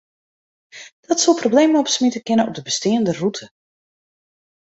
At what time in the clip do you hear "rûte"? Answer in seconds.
3.19-3.45